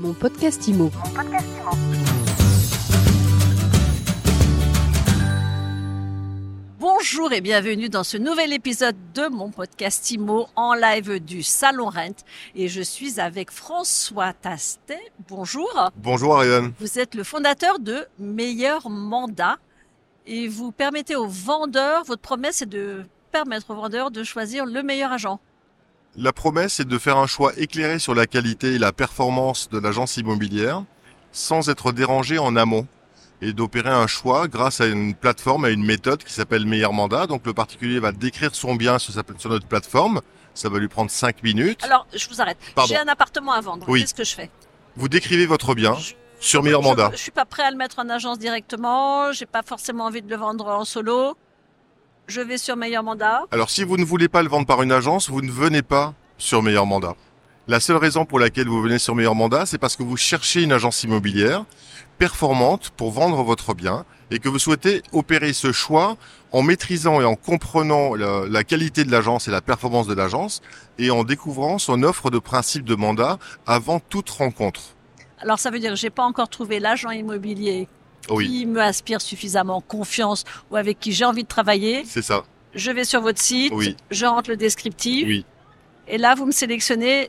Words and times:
Mon 0.00 0.14
podcast 0.14 0.66
IMO. 0.66 0.90
Bonjour 6.78 7.30
et 7.34 7.42
bienvenue 7.42 7.90
dans 7.90 8.02
ce 8.02 8.16
nouvel 8.16 8.54
épisode 8.54 8.96
de 9.14 9.28
mon 9.28 9.50
podcast 9.50 10.10
IMO 10.10 10.46
en 10.56 10.72
live 10.72 11.22
du 11.22 11.42
Salon 11.42 11.90
Rent. 11.90 12.24
Et 12.54 12.68
je 12.68 12.80
suis 12.80 13.20
avec 13.20 13.50
François 13.50 14.32
Tastet. 14.32 15.12
Bonjour. 15.28 15.90
Bonjour 15.98 16.38
Ariane. 16.38 16.72
Vous 16.80 16.98
êtes 16.98 17.14
le 17.14 17.22
fondateur 17.22 17.78
de 17.78 18.06
Meilleur 18.18 18.88
Mandat 18.88 19.58
et 20.26 20.48
vous 20.48 20.72
permettez 20.72 21.14
aux 21.14 21.28
vendeurs, 21.28 22.04
votre 22.04 22.22
promesse 22.22 22.62
est 22.62 22.66
de 22.66 23.04
permettre 23.32 23.68
aux 23.68 23.74
vendeurs 23.74 24.10
de 24.10 24.24
choisir 24.24 24.64
le 24.64 24.82
meilleur 24.82 25.12
agent. 25.12 25.40
La 26.16 26.32
promesse 26.32 26.80
est 26.80 26.84
de 26.84 26.98
faire 26.98 27.16
un 27.16 27.26
choix 27.26 27.52
éclairé 27.56 27.98
sur 27.98 28.14
la 28.14 28.26
qualité 28.26 28.74
et 28.74 28.78
la 28.78 28.92
performance 28.92 29.68
de 29.68 29.78
l'agence 29.78 30.16
immobilière 30.16 30.82
sans 31.32 31.68
être 31.68 31.92
dérangé 31.92 32.38
en 32.38 32.56
amont 32.56 32.86
et 33.40 33.52
d'opérer 33.52 33.90
un 33.90 34.08
choix 34.08 34.48
grâce 34.48 34.80
à 34.80 34.86
une 34.86 35.14
plateforme, 35.14 35.64
à 35.64 35.70
une 35.70 35.84
méthode 35.84 36.24
qui 36.24 36.32
s'appelle 36.32 36.66
Meilleur 36.66 36.92
Mandat. 36.92 37.26
Donc 37.26 37.46
le 37.46 37.54
particulier 37.54 38.00
va 38.00 38.12
décrire 38.12 38.54
son 38.54 38.74
bien 38.74 38.98
sur, 38.98 39.14
notre 39.48 39.66
plateforme. 39.66 40.20
Ça 40.52 40.68
va 40.68 40.78
lui 40.80 40.88
prendre 40.88 41.10
5 41.10 41.42
minutes. 41.44 41.82
Alors, 41.84 42.06
je 42.12 42.28
vous 42.28 42.40
arrête. 42.40 42.58
J'ai 42.88 42.96
un 42.98 43.06
appartement 43.06 43.52
à 43.52 43.60
vendre. 43.60 43.86
Oui. 43.88 44.00
Qu'est-ce 44.00 44.14
que 44.14 44.24
je 44.24 44.34
fais? 44.34 44.50
Vous 44.96 45.08
décrivez 45.08 45.46
votre 45.46 45.74
bien 45.74 45.94
Je- 45.94 46.14
sur 46.40 46.62
Meilleur 46.62 46.82
Mandat. 46.82 47.10
Je 47.12 47.18
suis 47.18 47.30
pas 47.30 47.44
prêt 47.44 47.62
à 47.62 47.70
le 47.70 47.76
mettre 47.76 48.00
en 48.00 48.08
agence 48.08 48.38
directement. 48.38 49.30
J'ai 49.32 49.46
pas 49.46 49.62
forcément 49.62 50.06
envie 50.06 50.22
de 50.22 50.28
le 50.28 50.36
vendre 50.36 50.66
en 50.66 50.84
solo. 50.84 51.36
Je 52.30 52.40
vais 52.40 52.58
sur 52.58 52.76
Meilleur 52.76 53.02
Mandat. 53.02 53.42
Alors 53.50 53.70
si 53.70 53.82
vous 53.82 53.96
ne 53.96 54.04
voulez 54.04 54.28
pas 54.28 54.44
le 54.44 54.48
vendre 54.48 54.64
par 54.64 54.82
une 54.82 54.92
agence, 54.92 55.28
vous 55.28 55.42
ne 55.42 55.50
venez 55.50 55.82
pas 55.82 56.14
sur 56.38 56.62
Meilleur 56.62 56.86
Mandat. 56.86 57.16
La 57.66 57.80
seule 57.80 57.96
raison 57.96 58.24
pour 58.24 58.38
laquelle 58.38 58.68
vous 58.68 58.80
venez 58.80 59.00
sur 59.00 59.16
Meilleur 59.16 59.34
Mandat, 59.34 59.66
c'est 59.66 59.78
parce 59.78 59.96
que 59.96 60.04
vous 60.04 60.16
cherchez 60.16 60.62
une 60.62 60.70
agence 60.70 61.02
immobilière 61.02 61.64
performante 62.18 62.90
pour 62.90 63.10
vendre 63.10 63.42
votre 63.42 63.74
bien 63.74 64.04
et 64.30 64.38
que 64.38 64.48
vous 64.48 64.60
souhaitez 64.60 65.02
opérer 65.10 65.52
ce 65.52 65.72
choix 65.72 66.16
en 66.52 66.62
maîtrisant 66.62 67.20
et 67.20 67.24
en 67.24 67.34
comprenant 67.34 68.14
la, 68.14 68.46
la 68.48 68.62
qualité 68.62 69.02
de 69.02 69.10
l'agence 69.10 69.48
et 69.48 69.50
la 69.50 69.60
performance 69.60 70.06
de 70.06 70.14
l'agence 70.14 70.62
et 71.00 71.10
en 71.10 71.24
découvrant 71.24 71.78
son 71.78 72.04
offre 72.04 72.30
de 72.30 72.38
principe 72.38 72.84
de 72.84 72.94
mandat 72.94 73.40
avant 73.66 73.98
toute 73.98 74.30
rencontre. 74.30 74.94
Alors, 75.40 75.58
ça 75.58 75.72
veut 75.72 75.80
dire 75.80 75.90
que 75.90 75.96
j'ai 75.96 76.10
pas 76.10 76.22
encore 76.22 76.48
trouvé 76.48 76.78
l'agent 76.78 77.10
immobilier 77.10 77.88
Oui, 78.30 78.46
qui 78.48 78.66
me 78.66 78.80
inspire 78.80 79.20
suffisamment 79.20 79.80
confiance 79.80 80.44
ou 80.70 80.76
avec 80.76 80.98
qui 81.00 81.12
j'ai 81.12 81.24
envie 81.24 81.42
de 81.42 81.48
travailler. 81.48 82.02
c'est 82.06 82.22
ça. 82.22 82.44
Je 82.74 82.90
vais 82.92 83.04
sur 83.04 83.20
votre 83.20 83.40
site. 83.40 83.72
Oui. 83.74 83.96
Je 84.12 84.26
rentre 84.26 84.48
le 84.50 84.56
descriptif. 84.56 85.26
Oui. 85.26 85.44
Et 86.06 86.18
là, 86.18 86.34
vous 86.36 86.46
me 86.46 86.52
sélectionnez 86.52 87.28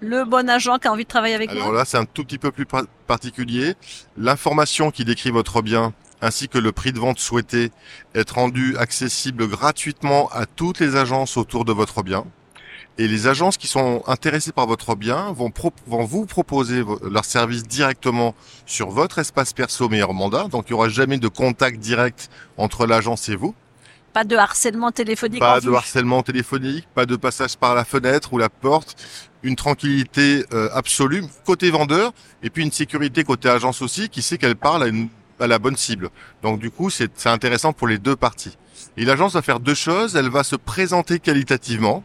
le 0.00 0.24
bon 0.24 0.48
agent 0.48 0.78
qui 0.78 0.86
a 0.86 0.92
envie 0.92 1.02
de 1.02 1.08
travailler 1.08 1.34
avec 1.34 1.50
Alors 1.50 1.66
moi. 1.68 1.74
là, 1.74 1.84
c'est 1.84 1.96
un 1.98 2.04
tout 2.04 2.22
petit 2.24 2.38
peu 2.38 2.52
plus 2.52 2.64
par- 2.66 2.84
particulier. 3.08 3.74
L'information 4.16 4.90
qui 4.92 5.04
décrit 5.04 5.30
votre 5.30 5.62
bien 5.62 5.92
ainsi 6.20 6.48
que 6.48 6.58
le 6.58 6.72
prix 6.72 6.92
de 6.92 6.98
vente 6.98 7.18
souhaité 7.18 7.70
est 8.14 8.28
rendu 8.30 8.76
accessible 8.76 9.46
gratuitement 9.48 10.28
à 10.32 10.46
toutes 10.46 10.80
les 10.80 10.96
agences 10.96 11.36
autour 11.36 11.64
de 11.64 11.72
votre 11.72 12.02
bien. 12.02 12.24
Et 13.00 13.06
les 13.06 13.28
agences 13.28 13.56
qui 13.56 13.68
sont 13.68 14.02
intéressées 14.08 14.50
par 14.50 14.66
votre 14.66 14.96
bien 14.96 15.30
vont, 15.32 15.50
pro- 15.50 15.72
vont 15.86 16.04
vous 16.04 16.26
proposer 16.26 16.82
leur 17.08 17.24
service 17.24 17.62
directement 17.62 18.34
sur 18.66 18.90
votre 18.90 19.18
espace 19.20 19.52
perso 19.52 19.88
meilleur 19.88 20.12
mandat. 20.14 20.48
Donc 20.48 20.64
il 20.68 20.72
n'y 20.72 20.78
aura 20.78 20.88
jamais 20.88 21.18
de 21.18 21.28
contact 21.28 21.78
direct 21.78 22.28
entre 22.56 22.86
l'agence 22.86 23.28
et 23.28 23.36
vous. 23.36 23.54
Pas 24.12 24.24
de 24.24 24.34
harcèlement 24.34 24.90
téléphonique. 24.90 25.38
Pas 25.38 25.58
en 25.58 25.60
de 25.60 25.70
harcèlement 25.72 26.22
téléphonique, 26.24 26.88
pas 26.92 27.06
de 27.06 27.14
passage 27.14 27.56
par 27.56 27.76
la 27.76 27.84
fenêtre 27.84 28.32
ou 28.32 28.38
la 28.38 28.48
porte, 28.48 28.96
une 29.44 29.54
tranquillité 29.54 30.44
euh, 30.52 30.68
absolue 30.72 31.22
côté 31.46 31.70
vendeur 31.70 32.12
et 32.42 32.50
puis 32.50 32.64
une 32.64 32.72
sécurité 32.72 33.22
côté 33.22 33.48
agence 33.48 33.80
aussi 33.80 34.08
qui 34.08 34.22
sait 34.22 34.38
qu'elle 34.38 34.56
parle 34.56 34.82
à, 34.82 34.86
une- 34.88 35.08
à 35.38 35.46
la 35.46 35.60
bonne 35.60 35.76
cible. 35.76 36.10
Donc 36.42 36.58
du 36.58 36.72
coup, 36.72 36.90
c'est 36.90 37.26
intéressant 37.26 37.72
pour 37.72 37.86
les 37.86 37.98
deux 37.98 38.16
parties. 38.16 38.56
Et 38.96 39.04
l'agence 39.04 39.34
va 39.34 39.42
faire 39.42 39.60
deux 39.60 39.74
choses, 39.74 40.16
elle 40.16 40.30
va 40.30 40.42
se 40.42 40.56
présenter 40.56 41.20
qualitativement, 41.20 42.02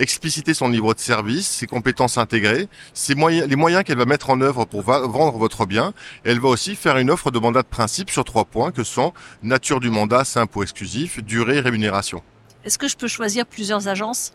expliciter 0.00 0.54
son 0.54 0.68
niveau 0.68 0.94
de 0.94 0.98
service, 0.98 1.46
ses 1.46 1.66
compétences 1.66 2.18
intégrées, 2.18 2.68
ses 2.94 3.14
moyens, 3.14 3.46
les 3.48 3.56
moyens 3.56 3.84
qu'elle 3.84 3.98
va 3.98 4.06
mettre 4.06 4.30
en 4.30 4.40
œuvre 4.40 4.64
pour 4.64 4.82
vendre 4.82 5.38
votre 5.38 5.66
bien. 5.66 5.92
Elle 6.24 6.40
va 6.40 6.48
aussi 6.48 6.74
faire 6.74 6.96
une 6.98 7.10
offre 7.10 7.30
de 7.30 7.38
mandat 7.38 7.62
de 7.62 7.68
principe 7.68 8.10
sur 8.10 8.24
trois 8.24 8.44
points 8.44 8.72
que 8.72 8.82
sont 8.84 9.12
nature 9.42 9.78
du 9.80 9.90
mandat, 9.90 10.24
simple 10.24 10.58
ou 10.58 10.62
exclusif, 10.62 11.22
durée 11.22 11.58
et 11.58 11.60
rémunération 11.60 12.22
Est-ce 12.64 12.78
que 12.78 12.88
je 12.88 12.96
peux 12.96 13.08
choisir 13.08 13.46
plusieurs 13.46 13.86
agences? 13.88 14.32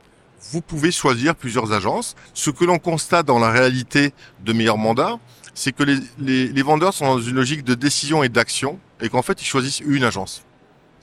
Vous 0.52 0.62
pouvez 0.62 0.92
choisir 0.92 1.36
plusieurs 1.36 1.72
agences. 1.74 2.16
Ce 2.34 2.50
que 2.52 2.66
l'on 2.66 2.78
constate 2.78 3.26
dans 3.26 3.40
la 3.40 3.50
réalité 3.50 4.14
de 4.44 4.54
meilleurs 4.54 4.78
mandats, 4.78 5.18
c'est 5.54 5.72
que 5.72 5.84
les, 5.84 5.98
les- 6.20 6.48
les 6.50 6.62
vendeurs 6.62 6.94
sont 6.94 7.06
dans 7.06 7.20
une 7.22 7.36
logique 7.36 7.64
de 7.64 7.74
décision 7.74 8.22
et 8.24 8.30
d'action 8.30 8.80
et 9.02 9.10
qu'en 9.10 9.22
fait, 9.22 9.42
ils 9.42 9.46
choisissent 9.46 9.80
une 9.80 10.04
agence. 10.04 10.44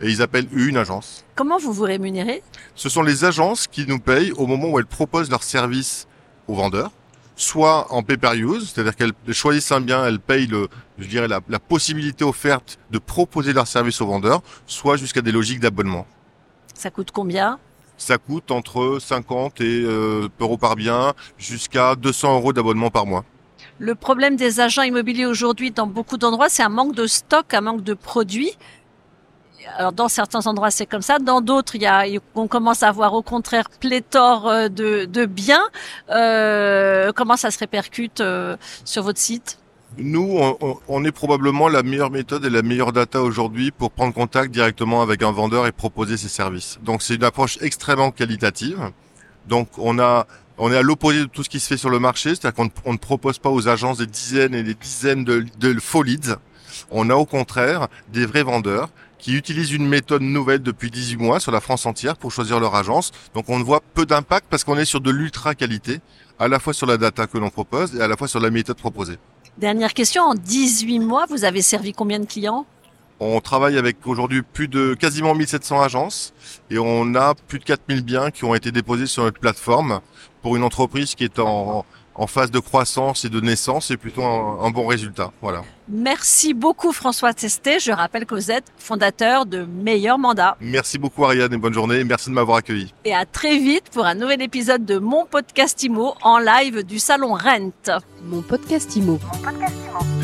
Et 0.03 0.11
ils 0.11 0.21
appellent 0.21 0.49
une 0.53 0.77
agence. 0.77 1.25
Comment 1.37 1.59
vous 1.59 1.73
vous 1.73 1.85
rémunérez? 1.85 2.43
Ce 2.75 2.89
sont 2.89 3.03
les 3.03 3.25
agences 3.25 3.67
qui 3.69 3.87
nous 3.87 4.01
payent 4.01 4.33
au 4.33 4.47
moment 4.47 4.69
où 4.69 4.79
elles 4.79 4.87
proposent 4.87 5.31
leurs 5.31 5.45
services 5.45 6.09
aux 6.49 6.55
vendeurs, 6.55 6.91
soit 7.37 7.93
en 7.93 8.03
pay-per-use, 8.03 8.73
c'est-à-dire 8.75 8.97
qu'elles 8.97 9.13
choisissent 9.33 9.71
un 9.71 9.81
bien, 9.81 10.05
elles 10.05 10.19
payent 10.19 10.49
le, 10.49 10.69
je 10.99 11.07
dirais 11.07 11.29
la, 11.29 11.41
la 11.49 11.59
possibilité 11.61 12.25
offerte 12.25 12.79
de 12.91 12.99
proposer 12.99 13.53
leurs 13.53 13.69
services 13.69 14.01
aux 14.01 14.07
vendeurs, 14.07 14.43
soit 14.67 14.97
jusqu'à 14.97 15.23
des 15.23 15.33
logiques 15.33 15.61
d'abonnement. 15.61 16.07
Ça 16.75 16.91
coûte 16.91 17.13
combien? 17.13 17.61
Ça 17.97 18.19
coûte 18.19 18.51
entre 18.51 18.99
50 19.01 19.61
et 19.61 19.83
euh, 19.85 20.29
euros 20.41 20.59
par 20.59 20.75
bien 20.75 21.13
jusqu'à 21.39 21.95
200 21.95 22.35
euros 22.35 22.53
d'abonnement 22.53 22.91
par 22.91 23.07
mois. 23.07 23.25
Le 23.79 23.95
problème 23.95 24.37
des 24.37 24.61
agents 24.61 24.83
immobiliers 24.83 25.27
aujourd'hui 25.27 25.71
dans 25.71 25.87
beaucoup 25.87 26.17
d'endroits, 26.17 26.49
c'est 26.49 26.63
un 26.63 26.69
manque 26.69 26.95
de 26.95 27.07
stock, 27.07 27.55
un 27.55 27.61
manque 27.61 27.83
de 27.83 27.95
produits. 27.95 28.59
Alors 29.77 29.93
dans 29.93 30.09
certains 30.09 30.47
endroits 30.47 30.71
c'est 30.71 30.87
comme 30.87 31.03
ça, 31.03 31.19
dans 31.19 31.41
d'autres 31.41 31.75
il 31.77 31.83
y 31.83 31.87
a, 31.87 32.05
on 32.35 32.49
commence 32.49 32.83
à 32.83 32.89
avoir 32.89 33.15
au 33.15 33.23
contraire 33.23 33.69
pléthore 33.81 34.49
euh, 34.49 34.69
de, 34.69 35.05
de 35.05 35.27
biens. 35.27 35.63
Euh, 36.11 37.13
comment 37.15 37.37
ça 37.37 37.51
se 37.51 37.59
répercute 37.59 38.21
euh, 38.21 38.57
sur 38.85 39.03
votre 39.03 39.19
site? 39.19 39.59
Nous, 39.99 40.37
on, 40.41 40.79
on- 40.89 41.05
est 41.05 41.13
probablement 41.13 41.69
la 41.69 41.83
meilleure 41.83 42.11
méthode 42.11 42.47
et 42.47 42.51
la 42.51 42.63
meilleure 42.63 42.93
data 42.93 43.21
aujourd'hui 43.21 43.71
pour 43.71 43.91
prendre 43.91 44.15
contact 44.15 44.51
directement 44.51 45.03
avec 45.03 45.23
un 45.23 45.33
vendeur 45.33 45.67
et 45.67 45.73
proposer 45.73 46.17
ses 46.17 46.29
services. 46.29 46.79
Donc 46.83 47.03
c'est 47.03 47.17
une 47.17 47.25
approche 47.25 47.59
extrêmement 47.61 48.11
qualitative. 48.11 48.79
Donc 49.49 49.69
on 49.77 49.99
a 49.99 50.27
on 50.59 50.73
est 50.73 50.77
à 50.77 50.83
l'opposé 50.83 51.21
de 51.21 51.25
tout 51.27 51.43
ce 51.43 51.51
qui 51.51 51.61
se 51.61 51.67
fait 51.67 51.77
sur 51.77 51.91
le 51.91 51.99
marché, 51.99 52.31
c'est-à-dire 52.31 52.55
qu'on 52.55 52.65
ne- 52.67 52.71
on 52.87 52.93
ne 52.95 52.99
propose 52.99 53.39
pas 53.39 53.51
aux 53.51 53.69
agences 53.69 53.99
des 53.99 54.07
dizaines 54.07 54.55
et 54.55 54.63
des 54.63 54.75
dizaines 54.75 55.25
de, 55.25 55.45
de 55.59 55.79
faux 55.81 56.03
leads. 56.03 56.37
On 56.91 57.11
a 57.11 57.15
au 57.15 57.27
contraire 57.27 57.89
des 58.13 58.27
vrais 58.27 58.43
vendeurs 58.43 58.89
qui 59.19 59.37
utilisent 59.37 59.73
une 59.73 59.87
méthode 59.87 60.23
nouvelle 60.23 60.63
depuis 60.63 60.91
18 60.91 61.17
mois 61.17 61.41
sur 61.41 61.53
la 61.53 61.61
France 61.61 61.87
entière 61.87 62.17
pour 62.17 62.33
choisir 62.33 62.59
leur 62.59 62.75
agence. 62.75 63.13
Donc 63.35 63.49
on 63.49 63.59
ne 63.59 63.65
voit 63.65 63.81
peu 63.95 64.05
d'impact 64.05 64.47
parce 64.51 64.65
qu'on 64.65 64.77
est 64.77 64.85
sur 64.85 65.01
de 65.01 65.11
l'ultra 65.11 65.55
qualité, 65.55 66.01
à 66.39 66.49
la 66.49 66.59
fois 66.59 66.75
sur 66.75 66.87
la 66.87 66.97
data 66.97 67.27
que 67.29 67.39
l'on 67.39 67.51
propose 67.51 67.95
et 67.95 68.03
à 68.03 68.09
la 68.09 68.17
fois 68.17 68.27
sur 68.27 68.41
la 68.41 68.51
méthode 68.51 68.77
proposée. 68.79 69.19
Dernière 69.59 69.95
question, 69.95 70.25
en 70.25 70.35
18 70.35 70.99
mois, 70.99 71.27
vous 71.29 71.45
avez 71.45 71.63
servi 71.63 71.93
combien 71.93 72.19
de 72.19 72.27
clients? 72.27 72.67
On 73.21 73.41
travaille 73.41 73.79
avec 73.79 74.05
aujourd'hui 74.07 74.43
plus 74.43 74.67
de 74.67 74.95
quasiment 74.95 75.37
1700 75.37 75.81
agences 75.81 76.35
et 76.71 76.79
on 76.81 77.15
a 77.15 77.35
plus 77.35 77.61
de 77.61 77.65
4000 77.65 78.03
biens 78.03 78.31
qui 78.33 78.45
ont 78.45 78.57
été 78.57 78.73
déposés 78.73 79.07
sur 79.07 79.23
notre 79.23 79.39
plateforme 79.39 80.01
pour 80.43 80.57
une 80.57 80.65
entreprise 80.65 81.15
qui 81.15 81.23
est 81.23 81.39
en, 81.39 81.85
en 82.15 82.27
phase 82.27 82.51
de 82.51 82.59
croissance 82.59 83.25
et 83.25 83.29
de 83.29 83.41
naissance 83.41 83.91
et 83.91 83.97
plutôt 83.97 84.23
un, 84.25 84.59
un 84.65 84.71
bon 84.71 84.87
résultat. 84.87 85.33
Voilà. 85.41 85.63
Merci 85.89 86.55
beaucoup 86.55 86.93
François 86.93 87.35
Testé. 87.35 87.79
Je 87.81 87.91
rappelle 87.91 88.27
que 88.27 88.35
vous 88.35 88.51
êtes 88.51 88.67
fondateur 88.79 89.47
de 89.47 89.65
Meilleur 89.65 90.19
Mandat. 90.19 90.57
Merci 90.61 90.99
beaucoup 90.99 91.25
Ariane 91.25 91.53
et 91.53 91.57
bonne 91.57 91.75
journée 91.75 92.03
merci 92.05 92.31
de 92.31 92.35
m'avoir 92.35 92.59
accueilli. 92.59 92.93
Et 93.05 93.15
à 93.15 93.25
très 93.27 93.59
vite 93.59 93.85
pour 93.93 94.05
un 94.05 94.15
nouvel 94.15 94.43
épisode 94.43 94.85
de 94.85 94.99
mon 94.99 95.27
podcast 95.27 95.83
IMO 95.83 96.15
en 96.23 96.39
live 96.39 96.85
du 96.85 96.99
salon 96.99 97.35
Rent. 97.35 98.01
Mon 98.25 98.43
podcast 98.43 98.95
IMO. 98.97 99.19
Mon 99.33 99.39
podcast 99.43 99.75
Imo. 99.89 100.22